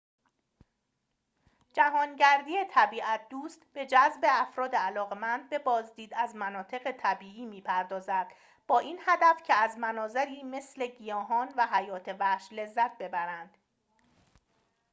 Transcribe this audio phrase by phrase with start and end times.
[1.73, 8.27] جهانگردی طبیعت‌دوست به جذب افراد علاقه‌مند به بازدید از مناطق طبیعی می‌پردازد
[8.67, 13.57] با این هدف که از مناظری مثل گیاهان و حیات وحش لذت ببرند